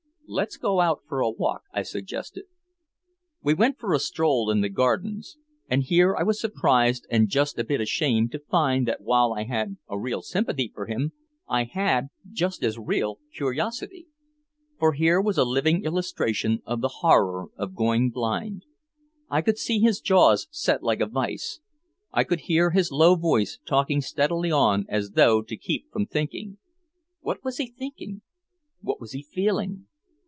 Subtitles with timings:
[0.33, 2.45] "Let's go out for a walk," I suggested.
[3.43, 5.37] We went for a stroll in the Gardens.
[5.67, 9.43] And here I was surprised and just a bit ashamed to find that while I
[9.43, 11.11] had a real sympathy for him
[11.49, 14.07] I had just as real curiosity.
[14.79, 18.63] For here was a living illustration of the horror of going blind.
[19.29, 21.59] I could see his jaws set like a vise,
[22.13, 26.57] I could hear his low voice talking steadily on as though to keep from thinking.
[27.19, 28.21] What was he thinking?
[28.79, 29.87] What was he feeling?